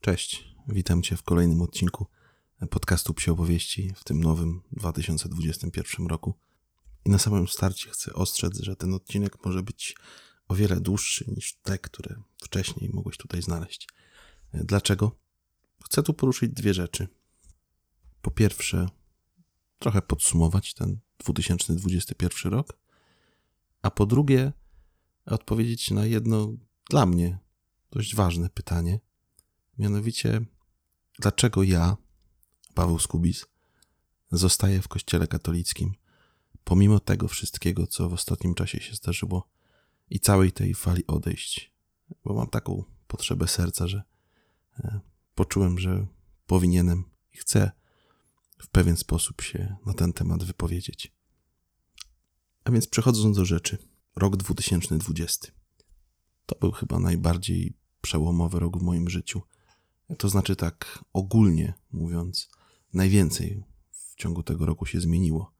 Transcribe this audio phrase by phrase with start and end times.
[0.00, 2.06] Cześć, witam Cię w kolejnym odcinku
[2.70, 6.34] podcastu Psie Opowieści w tym nowym 2021 roku.
[7.04, 9.96] I na samym starcie chcę ostrzec, że ten odcinek może być
[10.48, 13.88] o wiele dłuższy niż te, które wcześniej mogłeś tutaj znaleźć.
[14.54, 15.16] Dlaczego?
[15.84, 17.08] Chcę tu poruszyć dwie rzeczy.
[18.22, 18.88] Po pierwsze,
[19.78, 22.78] trochę podsumować ten 2021 rok,
[23.82, 24.52] a po drugie,
[25.26, 26.52] odpowiedzieć na jedno
[26.90, 27.38] dla mnie
[27.90, 29.00] dość ważne pytanie–
[29.80, 30.40] Mianowicie,
[31.18, 31.96] dlaczego ja,
[32.74, 33.46] Paweł Skubis,
[34.32, 35.94] zostaję w Kościele katolickim,
[36.64, 39.48] pomimo tego wszystkiego, co w ostatnim czasie się zdarzyło
[40.10, 41.72] i całej tej fali odejść?
[42.24, 44.02] Bo mam taką potrzebę serca, że
[44.78, 45.00] e,
[45.34, 46.06] poczułem, że
[46.46, 47.70] powinienem i chcę
[48.58, 51.12] w pewien sposób się na ten temat wypowiedzieć.
[52.64, 53.78] A więc przechodząc do rzeczy,
[54.16, 55.52] rok 2020.
[56.46, 59.42] To był chyba najbardziej przełomowy rok w moim życiu.
[60.18, 62.50] To znaczy tak ogólnie mówiąc,
[62.92, 65.52] najwięcej w ciągu tego roku się zmieniło.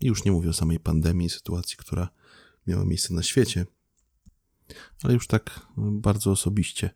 [0.00, 2.08] I już nie mówię o samej pandemii, sytuacji, która
[2.66, 3.66] miała miejsce na świecie,
[5.02, 6.90] ale już tak bardzo osobiście.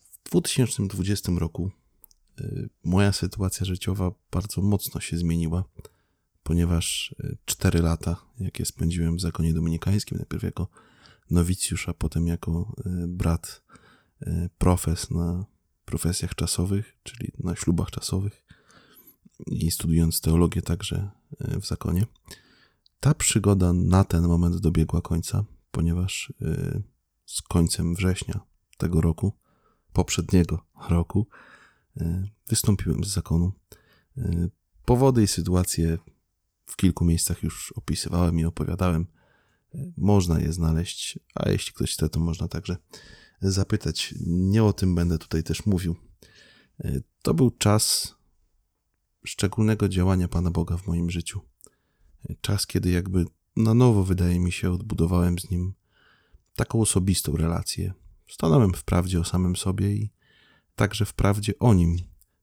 [0.00, 1.70] W 2020 roku
[2.40, 5.64] y, moja sytuacja życiowa bardzo mocno się zmieniła,
[6.42, 10.68] ponieważ 4 y, lata, jakie spędziłem w zakonie dominikańskim, najpierw jako
[11.30, 12.72] nowicjusz, a potem jako
[13.08, 13.62] brat
[14.58, 15.44] profes na
[15.88, 18.44] profesjach czasowych, czyli na ślubach czasowych
[19.46, 22.06] i studiując teologię także e, w zakonie.
[23.00, 26.82] Ta przygoda na ten moment dobiegła końca, ponieważ e,
[27.26, 28.40] z końcem września
[28.78, 29.32] tego roku,
[29.92, 31.26] poprzedniego roku,
[31.96, 33.52] e, wystąpiłem z zakonu.
[34.84, 35.98] Powody i sytuacje
[36.66, 39.06] w kilku miejscach już opisywałem i opowiadałem.
[39.96, 42.76] Można je znaleźć, a jeśli ktoś chce, to można także
[43.40, 44.14] zapytać.
[44.26, 45.96] Nie o tym będę tutaj też mówił.
[46.80, 48.14] E, to był czas
[49.24, 51.40] szczególnego działania Pana Boga w moim życiu.
[52.30, 53.24] E, czas, kiedy jakby
[53.56, 55.74] na nowo, wydaje mi się, odbudowałem z Nim
[56.56, 57.94] taką osobistą relację.
[58.30, 60.10] Stanąłem w prawdzie o samym sobie i
[60.74, 61.96] także w prawdzie o Nim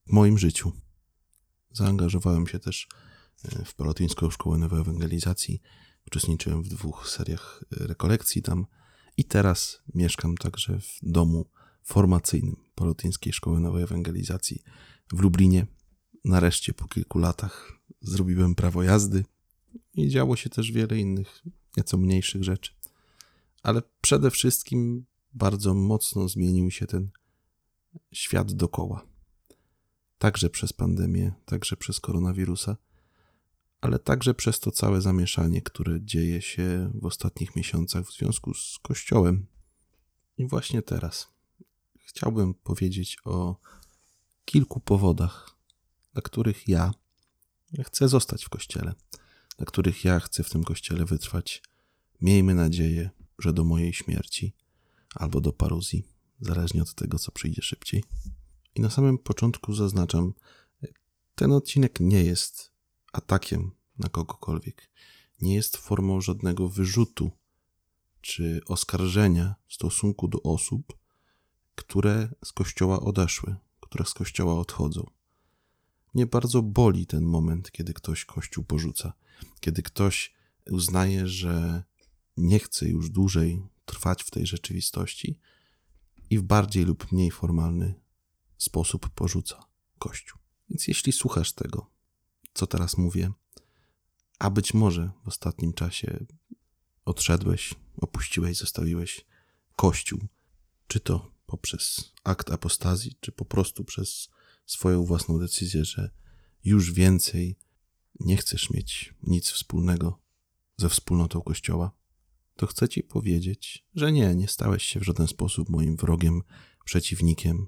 [0.07, 0.71] w moim życiu.
[1.71, 2.87] Zaangażowałem się też
[3.45, 5.61] e, w Palotyńską Szkołę Nowej Ewangelizacji.
[6.07, 8.65] Uczestniczyłem w dwóch seriach rekolekcji tam
[9.17, 11.45] i teraz mieszkam także w domu
[11.83, 14.61] formacyjnym Polotyńskiej Szkoły Nowej Ewangelizacji
[15.13, 15.67] w Lublinie.
[16.25, 17.71] Nareszcie po kilku latach
[18.01, 19.25] zrobiłem prawo jazdy
[19.93, 21.43] i działo się też wiele innych,
[21.77, 22.71] nieco mniejszych rzeczy.
[23.63, 27.09] Ale przede wszystkim bardzo mocno zmienił się ten
[28.13, 29.05] świat dokoła.
[30.17, 32.77] Także przez pandemię, także przez koronawirusa
[33.81, 38.79] ale także przez to całe zamieszanie, które dzieje się w ostatnich miesiącach w związku z
[38.81, 39.47] Kościołem.
[40.37, 41.27] I właśnie teraz
[42.07, 43.59] chciałbym powiedzieć o
[44.45, 45.55] kilku powodach,
[46.13, 46.91] dla których ja
[47.83, 48.93] chcę zostać w Kościele,
[49.57, 51.63] dla których ja chcę w tym Kościele wytrwać.
[52.21, 53.09] Miejmy nadzieję,
[53.39, 54.53] że do mojej śmierci
[55.15, 56.03] albo do paruzji,
[56.39, 58.03] zależnie od tego, co przyjdzie szybciej.
[58.75, 60.33] I na samym początku zaznaczam,
[61.35, 62.74] ten odcinek nie jest
[63.17, 64.89] atakiem na kogokolwiek.
[65.41, 67.31] Nie jest formą żadnego wyrzutu
[68.21, 70.97] czy oskarżenia w stosunku do osób,
[71.75, 75.09] które z kościoła odeszły, które z kościoła odchodzą.
[76.13, 79.13] Mnie bardzo boli ten moment, kiedy ktoś kościół porzuca,
[79.59, 80.33] kiedy ktoś
[80.71, 81.83] uznaje, że
[82.37, 85.39] nie chce już dłużej trwać w tej rzeczywistości
[86.29, 87.93] i w bardziej lub mniej formalny
[88.57, 89.65] sposób porzuca
[89.99, 90.39] kościół.
[90.69, 91.94] Więc jeśli słuchasz tego,
[92.55, 93.31] co teraz mówię,
[94.39, 96.25] a być może w ostatnim czasie
[97.05, 99.25] odszedłeś, opuściłeś, zostawiłeś
[99.75, 100.19] Kościół,
[100.87, 104.29] czy to poprzez akt apostazji, czy po prostu przez
[104.65, 106.11] swoją własną decyzję, że
[106.63, 107.57] już więcej
[108.19, 110.19] nie chcesz mieć nic wspólnego
[110.77, 111.91] ze wspólnotą Kościoła,
[112.55, 116.41] to chcę Ci powiedzieć, że nie, nie stałeś się w żaden sposób moim wrogiem,
[116.85, 117.67] przeciwnikiem,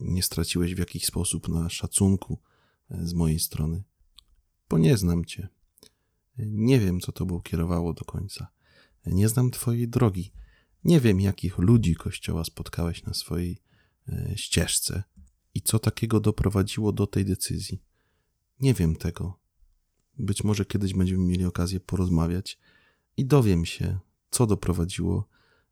[0.00, 2.40] nie straciłeś w jakiś sposób na szacunku
[2.90, 3.84] z mojej strony
[4.68, 5.48] bo nie znam cię.
[6.38, 8.48] Nie wiem, co tobą kierowało do końca.
[9.06, 10.32] Nie znam twojej drogi.
[10.84, 13.58] Nie wiem, jakich ludzi Kościoła spotkałeś na swojej
[14.08, 15.02] e, ścieżce
[15.54, 17.82] i co takiego doprowadziło do tej decyzji.
[18.60, 19.38] Nie wiem tego.
[20.18, 22.58] Być może kiedyś będziemy mieli okazję porozmawiać
[23.16, 23.98] i dowiem się,
[24.30, 25.28] co doprowadziło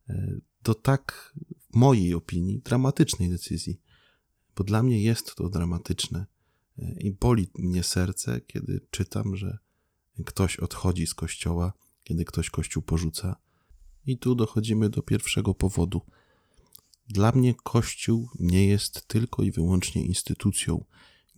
[0.08, 1.34] e, do tak,
[1.70, 3.80] w mojej opinii, dramatycznej decyzji.
[4.56, 6.26] Bo dla mnie jest to dramatyczne
[6.78, 9.58] i boli mnie serce, kiedy czytam, że
[10.24, 11.72] ktoś odchodzi z kościoła,
[12.04, 13.36] kiedy ktoś kościół porzuca.
[14.06, 16.02] I tu dochodzimy do pierwszego powodu.
[17.08, 20.84] Dla mnie Kościół nie jest tylko i wyłącznie instytucją,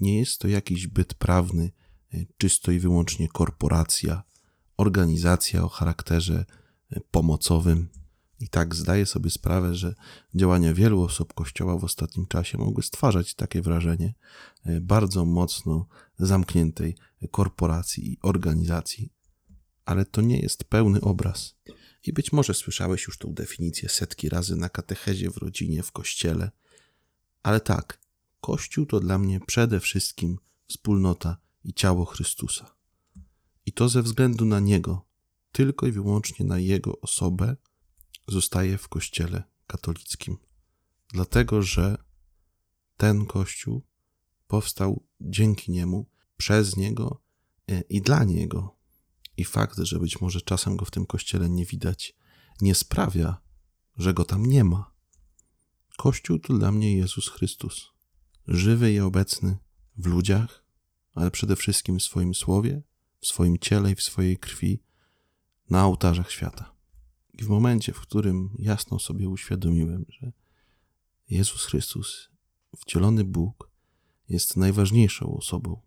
[0.01, 1.73] nie jest to jakiś byt prawny,
[2.15, 4.23] e, czysto i wyłącznie korporacja,
[4.77, 6.45] organizacja o charakterze
[6.91, 7.89] e, pomocowym.
[8.41, 9.95] I tak zdaję sobie sprawę, że
[10.35, 14.15] działania wielu osób Kościoła w ostatnim czasie mogły stwarzać takie wrażenie
[14.65, 15.87] e, bardzo mocno
[16.19, 16.97] zamkniętej
[17.31, 19.13] korporacji i organizacji.
[19.85, 21.57] Ale to nie jest pełny obraz.
[22.07, 26.51] I być może słyszałeś już tą definicję setki razy na katechezie, w rodzinie, w kościele.
[27.43, 28.01] Ale tak,
[28.41, 30.39] Kościół to dla mnie przede wszystkim
[30.69, 32.75] wspólnota i ciało Chrystusa.
[33.67, 35.07] I to ze względu na Niego,
[35.53, 37.57] tylko i wyłącznie na Jego osobę,
[38.29, 40.39] zostaje w Kościele katolickim.
[41.09, 41.99] Dlatego, że
[42.97, 43.87] ten Kościół
[44.47, 47.23] powstał dzięki Niemu, przez Niego
[47.71, 48.77] e, i dla Niego.
[49.37, 52.17] I fakt, że być może czasem go w tym Kościele nie widać,
[52.61, 53.41] nie sprawia,
[53.97, 54.93] że go tam nie ma.
[55.97, 57.93] Kościół to dla mnie Jezus Chrystus,
[58.49, 59.59] żywy i obecny
[59.97, 60.65] w ludziach,
[61.15, 62.83] ale przede wszystkim w swoim słowie,
[63.21, 64.83] w swoim ciele i w swojej krwi
[65.71, 66.76] na ołtarzach świata.
[67.39, 70.33] I w momencie, w którym jasno sobie uświadomiłem, że
[71.31, 72.29] Jezus Chrystus,
[72.77, 73.71] wcielony Bóg,
[74.29, 75.81] jest najważniejszą osobą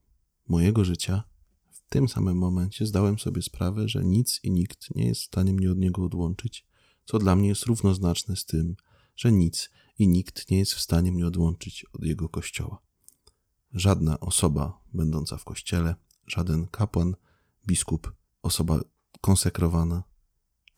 [0.48, 1.24] mojego życia,
[1.72, 5.54] w tym samym momencie zdałem sobie sprawę, że nic i nikt nie jest w stanie
[5.54, 6.66] mnie od Niego odłączyć,
[7.06, 8.76] co dla mnie jest równoznaczne z tym,
[9.16, 9.70] że nic
[10.00, 12.82] i nikt nie jest w stanie mnie odłączyć od Jego Kościoła.
[13.74, 15.96] Żadna osoba będąca w Kościele,
[16.28, 17.16] żaden kapłan,
[17.68, 18.80] biskup, osoba
[19.22, 20.04] konsekrowana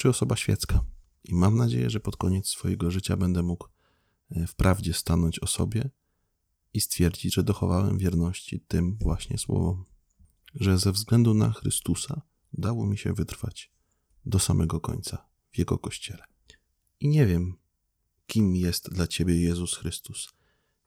[0.01, 0.85] czy osoba świecka.
[1.23, 3.67] I mam nadzieję, że pod koniec swojego życia będę mógł
[4.31, 5.89] e, wprawdzie stanąć o sobie
[6.73, 9.85] i stwierdzić, że dochowałem wierności tym właśnie słowom,
[10.55, 12.21] że ze względu na Chrystusa
[12.53, 13.71] udało mi się wytrwać
[14.25, 16.23] do samego końca w Jego Kościele.
[16.99, 17.57] I nie wiem,
[18.27, 20.33] kim jest dla Ciebie Jezus Chrystus.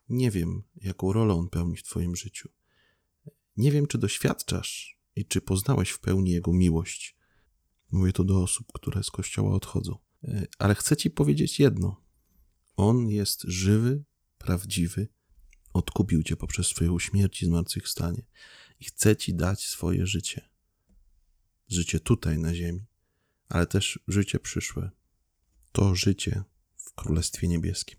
[0.08, 2.48] Nie wiem, jaką rolę On pełni w Twoim życiu.
[3.56, 7.23] Nie wiem, czy doświadczasz i czy poznałeś w pełni Jego miłość.
[7.94, 9.98] Mówię to do osób, które z kościoła odchodzą.
[10.24, 12.04] E, ale chcę Ci powiedzieć jedno.
[12.76, 14.04] On jest żywy,
[14.38, 15.08] prawdziwy,
[15.72, 18.26] odkupił Cię poprzez swoją śmierć i zmartwychwstanie
[18.80, 20.48] i chce Ci dać swoje życie.
[21.68, 22.86] Życie tutaj na ziemi,
[23.48, 24.90] ale też życie przyszłe.
[25.72, 26.42] To życie
[26.76, 27.98] w Królestwie Niebieskim.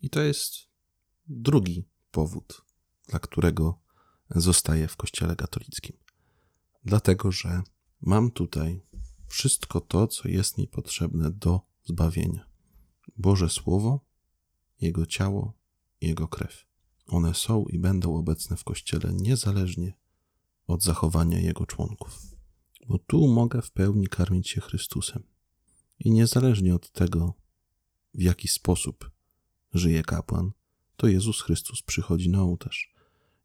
[0.00, 0.54] I to jest
[1.26, 2.62] drugi powód,
[3.08, 3.82] dla którego
[4.30, 5.96] zostaję w Kościele katolickim
[6.86, 7.62] dlatego że
[8.00, 8.82] mam tutaj
[9.26, 12.46] wszystko to, co jest mi potrzebne do zbawienia.
[13.16, 14.00] Boże Słowo,
[14.80, 15.52] Jego ciało,
[16.00, 16.66] Jego krew.
[17.06, 19.92] One są i będą obecne w Kościele niezależnie
[20.66, 22.22] od zachowania Jego członków.
[22.88, 25.22] Bo tu mogę w pełni karmić się Chrystusem.
[25.98, 27.34] I niezależnie od tego,
[28.14, 29.10] w jaki sposób
[29.74, 30.52] żyje kapłan,
[30.96, 32.94] to Jezus Chrystus przychodzi na ołtarz.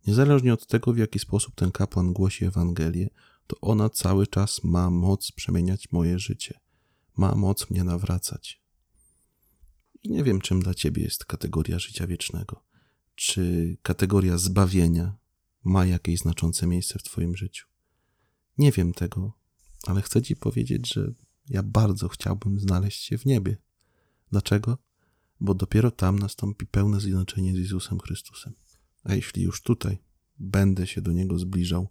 [0.07, 3.09] Niezależnie od tego, w jaki sposób ten kapłan głosi Ewangelię,
[3.51, 6.59] to ona cały czas ma moc przemieniać moje życie,
[7.17, 8.61] ma moc mnie nawracać.
[10.03, 12.63] I nie wiem, czym dla ciebie jest kategoria życia wiecznego.
[13.15, 15.17] Czy kategoria zbawienia
[15.63, 17.67] ma jakieś znaczące miejsce w twoim życiu?
[18.57, 19.33] Nie wiem tego,
[19.87, 21.13] ale chcę ci powiedzieć, że
[21.49, 23.57] ja bardzo chciałbym znaleźć się w niebie.
[24.31, 24.77] Dlaczego?
[25.39, 28.53] Bo dopiero tam nastąpi pełne zjednoczenie z Jezusem Chrystusem.
[29.03, 29.97] A jeśli już tutaj
[30.39, 31.89] będę się do Niego zbliżał,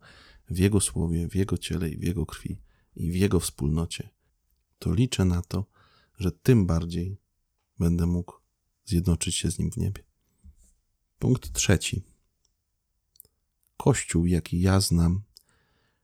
[0.50, 2.62] w Jego słowie, w Jego ciele i w Jego krwi
[2.96, 4.10] i w Jego wspólnocie,
[4.78, 5.66] to liczę na to,
[6.18, 7.20] że tym bardziej
[7.78, 8.34] będę mógł
[8.84, 10.04] zjednoczyć się z Nim w niebie.
[11.18, 12.02] Punkt trzeci.
[13.76, 15.22] Kościół, jaki ja znam,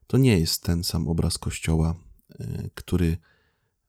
[0.07, 1.95] to nie jest ten sam obraz Kościoła,
[2.39, 3.17] e, który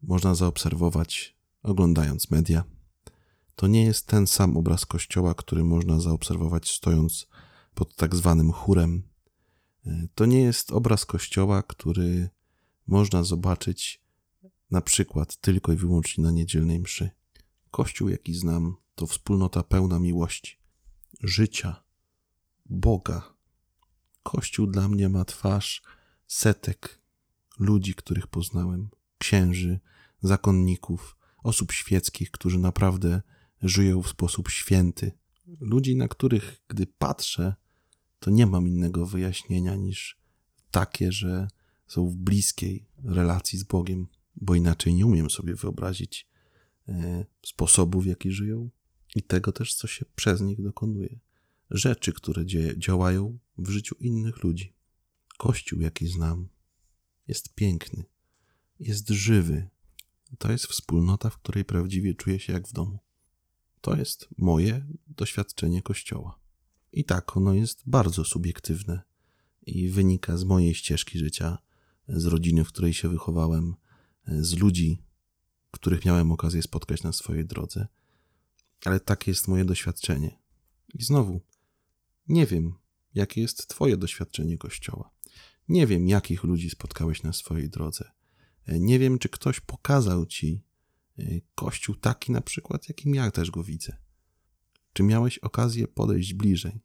[0.02, 2.64] można zaobserwować oglądając media.
[3.54, 7.26] To nie jest ten sam obraz Kościoła, który można zaobserwować stojąc
[7.74, 9.02] pod tak zwanym chórem
[10.14, 12.28] to nie jest obraz Kościoła, który
[12.87, 14.02] można zobaczyć
[14.71, 17.11] na przykład tylko i wyłącznie na niedzielnej mszy.
[17.71, 20.59] Kościół, jaki znam, to wspólnota pełna miłości,
[21.21, 21.83] życia,
[22.66, 23.35] Boga.
[24.23, 25.83] Kościół dla mnie ma twarz
[26.26, 27.00] setek
[27.59, 29.80] ludzi, których poznałem, księży,
[30.23, 33.23] zakonników, osób świeckich, którzy naprawdę
[33.62, 35.12] żyją w sposób święty.
[35.61, 37.54] Ludzi, na których, gdy patrzę,
[38.18, 40.18] to nie mam innego wyjaśnienia niż
[40.70, 41.48] takie, że
[41.87, 44.06] są w bliskiej relacji z Bogiem,
[44.37, 46.28] bo inaczej nie umiem sobie wyobrazić
[46.88, 48.70] e, sposobu, w jaki żyją
[49.16, 51.18] i tego też, co się przez nich dokonuje.
[51.70, 52.44] Rzeczy, które
[52.76, 54.72] działają w życiu innych ludzi.
[55.38, 56.48] Kościół, jaki znam,
[57.28, 58.04] jest piękny,
[58.80, 59.68] jest żywy.
[60.38, 62.98] To jest wspólnota, w której prawdziwie czuję się jak w domu.
[63.80, 66.38] To jest moje doświadczenie Kościoła.
[66.92, 69.02] I tak, ono jest bardzo subiektywne
[69.66, 71.59] i wynika z mojej ścieżki życia,
[72.09, 73.75] z rodziny, w której się wychowałem,
[74.26, 75.02] z ludzi,
[75.71, 77.87] których miałem okazję spotkać na swojej drodze.
[78.85, 80.38] Ale takie jest moje doświadczenie.
[80.95, 81.40] I znowu,
[82.28, 82.75] nie wiem,
[83.14, 85.11] jakie jest Twoje doświadczenie Kościoła.
[85.68, 88.11] Nie wiem, jakich ludzi spotkałeś na swojej drodze.
[88.68, 90.62] Nie wiem, czy ktoś pokazał Ci
[91.18, 91.23] e,
[91.54, 93.97] Kościół taki na przykład, jakim ja też go widzę.
[94.99, 96.81] Czy miałeś okazję podejść bliżej?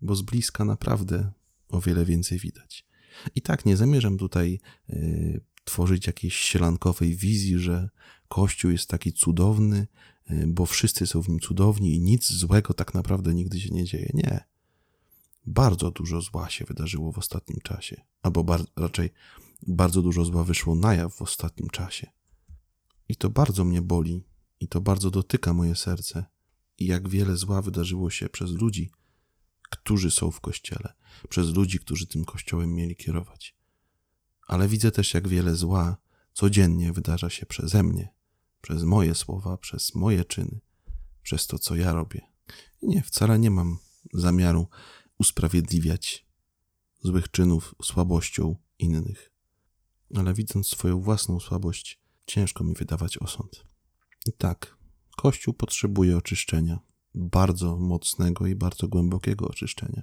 [0.00, 1.32] Bo z bliska naprawdę
[1.68, 2.86] o wiele więcej widać.
[3.34, 7.88] I tak, nie zamierzam tutaj y, tworzyć jakiejś sielankowej wizji, że
[8.28, 9.86] Kościół jest taki cudowny,
[10.30, 13.84] y, bo wszyscy są w nim cudowni i nic złego tak naprawdę nigdy się nie
[13.84, 14.10] dzieje.
[14.14, 14.44] Nie.
[15.46, 19.10] Bardzo dużo zła się wydarzyło w ostatnim czasie, albo bar raczej
[19.66, 22.10] bardzo dużo zła wyszło na jaw w ostatnim czasie.
[23.08, 24.24] I to bardzo mnie boli,
[24.60, 26.35] i to bardzo dotyka moje serce,
[26.78, 28.90] i jak wiele zła wydarzyło się przez ludzi,
[29.70, 30.92] którzy są w kościele,
[31.28, 33.56] przez ludzi, którzy tym kościołem mieli kierować.
[34.46, 35.96] Ale widzę też, jak wiele zła
[36.32, 38.08] codziennie wydarza się przeze mnie,
[38.60, 40.60] przez moje słowa, przez moje czyny,
[41.22, 42.20] przez to, co ja robię.
[42.82, 43.78] I nie, wcale nie mam
[44.12, 44.68] zamiaru
[45.18, 46.26] usprawiedliwiać
[47.02, 49.32] złych czynów słabością innych.
[50.14, 53.66] Ale widząc swoją własną słabość, ciężko mi wydawać osąd.
[54.26, 54.75] I tak,
[55.16, 56.78] Kościół potrzebuje oczyszczenia,
[57.14, 60.02] bardzo mocnego i bardzo głębokiego oczyszczenia.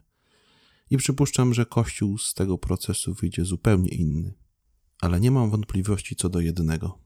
[0.90, 4.34] I przypuszczam, że Kościół z tego procesu wyjdzie zupełnie inny.
[5.02, 7.00] Ale nie mam wątpliwości co do jednego,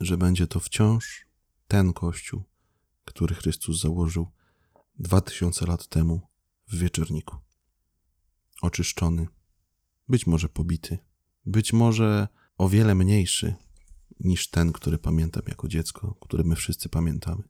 [0.00, 1.26] że będzie to wciąż
[1.68, 2.42] ten Kościół,
[3.04, 4.26] który Chrystus założył
[4.98, 6.20] dwa tysiące lat temu
[6.68, 7.36] w wieczorniku.
[8.62, 9.28] Oczyszczony,
[10.08, 10.98] być może pobity,
[11.46, 13.54] być może o wiele mniejszy
[14.24, 17.42] niż ten, który pamiętam jako dziecko, który my wszyscy pamiętamy.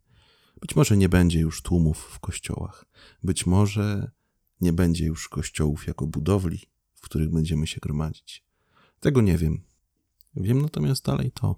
[0.61, 2.85] Być może nie będzie już tłumów w kościołach,
[3.23, 4.11] być może
[4.61, 6.61] nie będzie już kościołów jako budowli,
[6.95, 8.45] w których będziemy się gromadzić.
[9.00, 9.64] Tego nie wiem.
[10.37, 11.57] Wiem natomiast dalej to.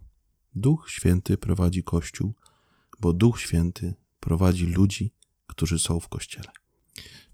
[0.54, 2.34] Duch Święty prowadzi Kościół,
[3.00, 5.14] bo Duch Święty prowadzi ludzi,
[5.46, 6.48] którzy są w Kościele.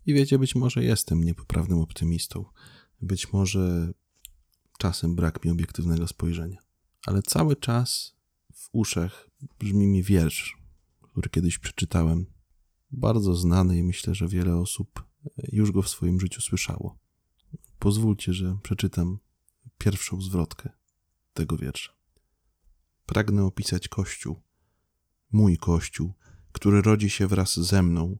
[0.07, 2.45] I wiecie, być może jestem niepoprawnym optymistą,
[3.03, 3.93] być może
[4.79, 6.59] czasem brak mi obiektywnego spojrzenia,
[7.07, 8.17] ale cały czas
[8.55, 10.61] w uszach brzmi mi wiersz
[11.13, 12.27] który kiedyś przeczytałem.
[12.91, 15.05] Bardzo znany i myślę, że wiele osób
[15.53, 16.99] już go w swoim życiu słyszało.
[17.79, 19.19] Pozwólcie, że przeczytam
[19.79, 20.71] pierwszą zwrotkę
[21.33, 21.93] tego wiersza.
[23.07, 24.43] Pragnę opisać Kościół,
[25.33, 26.15] mój Kościół,
[26.53, 28.19] który rodzi się wraz ze mną,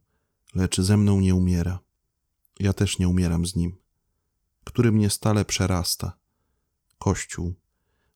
[0.55, 1.81] lecz ze mną nie umiera.
[2.61, 3.77] Ja też nie umieram z nim,
[4.65, 6.19] który mnie stale przerasta.
[6.99, 7.55] Kościół,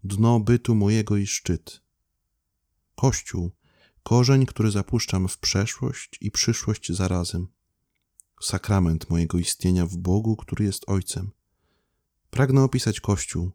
[0.04, 1.82] dno bytu mojego i szczyt.
[2.94, 3.50] Kościół,
[4.02, 7.48] korzeń, który zapuszczam w przeszłość i przyszłość zarazem,
[8.40, 11.30] sakrament mojego istnienia w Bogu, który jest Ojcem.
[12.30, 13.50] Pragnę opisać Kościół,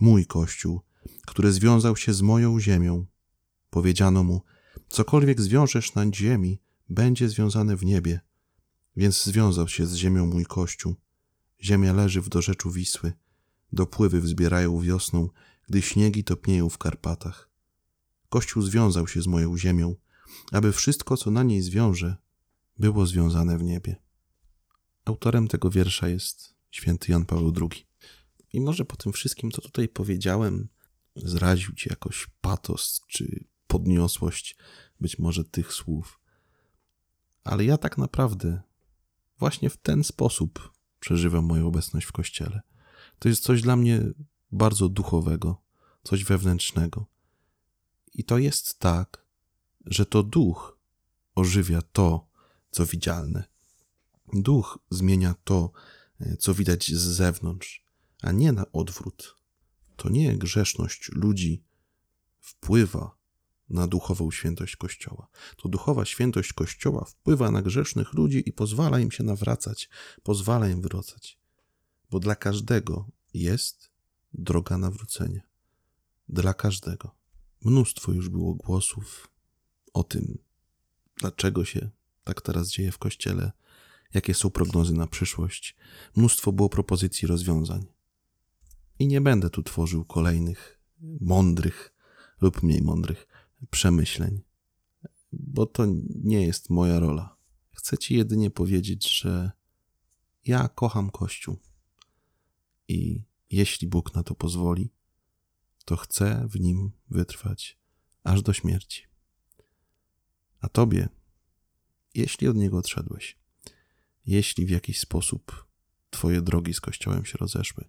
[0.00, 0.80] mój Kościół,
[1.26, 3.06] który związał się z moją ziemią.
[3.70, 4.42] Powiedziano mu,
[4.88, 8.20] cokolwiek zwiążesz na ziemi, będzie związane w niebie.
[8.96, 10.94] Więc związał się z ziemią mój Kościół.
[11.62, 13.12] Ziemia leży w dorzeczu Wisły.
[13.72, 15.28] Dopływy wzbierają wiosną,
[15.68, 17.50] gdy śniegi topnieją w Karpatach.
[18.28, 19.94] Kościół związał się z moją ziemią,
[20.52, 22.16] aby wszystko, co na niej zwiąże,
[22.78, 23.96] było związane w niebie.
[25.04, 27.86] Autorem tego wiersza jest święty Jan Paweł II.
[28.52, 30.68] I może po tym wszystkim, co tutaj powiedziałem,
[31.16, 34.56] zraził ci jakoś patos czy podniosłość
[35.00, 36.20] być może tych słów.
[37.44, 38.62] Ale ja tak naprawdę
[39.38, 42.60] właśnie w ten sposób przeżywam moją obecność w kościele.
[43.18, 44.02] To jest coś dla mnie
[44.52, 45.62] bardzo duchowego,
[46.02, 47.06] coś wewnętrznego.
[48.14, 49.24] I to jest tak,
[49.86, 50.78] że to duch
[51.34, 52.26] ożywia to,
[52.70, 53.44] co widzialne.
[54.32, 55.72] Duch zmienia to,
[56.20, 57.84] e, co widać z zewnątrz,
[58.22, 59.36] a nie na odwrót.
[59.96, 61.62] To nie grzeszność ludzi
[62.40, 63.18] wpływa
[63.70, 65.28] na duchową świętość Kościoła.
[65.56, 69.88] To duchowa świętość Kościoła wpływa na grzesznych ludzi i pozwala im się nawracać,
[70.22, 71.38] pozwala im wracać.
[72.10, 73.87] Bo dla każdego jest
[74.34, 75.40] droga nawrócenia.
[76.28, 77.14] Dla każdego.
[77.64, 79.30] Mnóstwo już było głosów
[79.92, 80.38] o tym,
[81.16, 81.90] dlaczego się
[82.24, 83.52] tak teraz dzieje w kościele,
[84.14, 85.76] jakie są prognozy na przyszłość.
[86.16, 87.86] Mnóstwo było propozycji rozwiązań.
[88.98, 90.80] I nie będę tu tworzył kolejnych
[91.20, 91.94] mądrych
[92.40, 93.26] lub mniej mądrych
[93.70, 94.42] przemyśleń,
[95.32, 95.86] bo to
[96.24, 97.36] nie jest moja rola.
[97.72, 99.50] Chcę Ci jedynie powiedzieć, że
[100.44, 101.56] ja kocham Kościół
[102.88, 104.90] i jeśli Bóg na to pozwoli,
[105.84, 107.78] to chcę w nim wytrwać
[108.24, 109.02] aż do śmierci.
[110.60, 111.08] A tobie,
[112.14, 113.38] jeśli od niego odszedłeś,
[114.26, 115.66] jeśli w jakiś sposób
[116.10, 117.84] twoje drogi z Kościołem się rozeszły,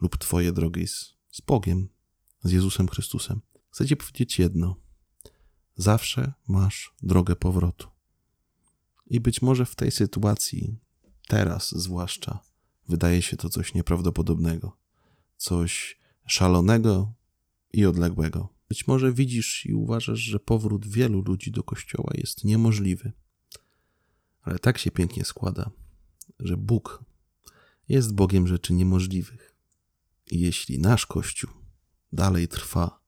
[0.00, 1.88] lub twoje drogi z, z Bogiem,
[2.42, 3.40] z Jezusem Chrystusem,
[3.70, 4.76] chcę ci powiedzieć jedno.
[5.76, 7.88] Zawsze masz drogę powrotu.
[9.06, 10.78] I być może w tej sytuacji,
[11.28, 12.38] teraz zwłaszcza,
[12.88, 14.76] wydaje się to coś nieprawdopodobnego,
[15.42, 17.14] coś szalonego
[17.72, 18.48] i odległego.
[18.68, 23.12] Być może widzisz i uważasz, że powrót wielu ludzi do kościoła jest niemożliwy.
[24.42, 25.70] Ale tak się pięknie składa,
[26.38, 27.04] że Bóg
[27.88, 29.56] jest Bogiem rzeczy niemożliwych.
[30.30, 31.50] I jeśli nasz Kościół
[32.12, 33.00] dalej trwa,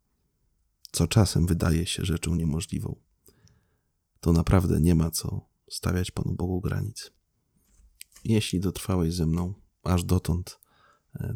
[0.93, 2.97] co czasem wydaje się rzeczą niemożliwą,
[4.21, 7.13] to naprawdę nie ma co stawiać Panu Bogu granic.
[8.25, 10.64] Jeśli dotrwałeś ze mną aż dotąd,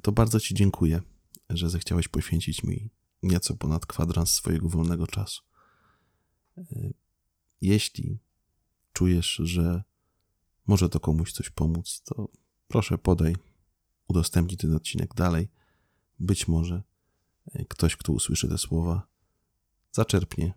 [0.03, 1.03] to bardzo Ci dziękuję,
[1.51, 2.91] że zechciałeś poświęcić mi
[3.23, 5.43] nieco ponad kwadrans swojego wolnego czasu.
[6.59, 6.91] E,
[7.61, 8.19] jeśli
[8.93, 9.83] czujesz, że
[10.67, 12.29] może to komuś coś pomóc, to
[12.69, 13.37] proszę podaj,
[14.09, 15.49] udostępnij ten odcinek dalej.
[16.19, 16.83] Być może
[17.53, 19.07] e, ktoś, kto usłyszy te słowa,
[19.93, 20.55] zaczerpnie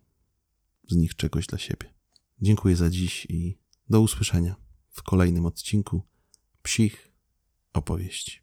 [0.89, 1.93] z nich czegoś dla siebie.
[2.41, 3.57] Dziękuję za dziś i
[3.89, 4.55] do usłyszenia
[4.89, 6.01] w kolejnym odcinku
[6.63, 7.11] psich
[7.73, 8.39] opowieści.